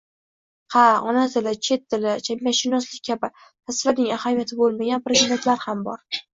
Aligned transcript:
«Ha, 0.75 0.85
ona 1.11 1.25
tili, 1.33 1.53
chet 1.67 1.83
tili, 1.95 2.15
jamiyatshunoslik 2.29 3.05
kabi 3.11 3.31
tasvirning 3.45 4.13
ahamiyati 4.19 4.61
bo‘lmagan 4.65 5.07
predmetlar 5.09 5.67
ham 5.71 5.89
bor. 5.93 6.23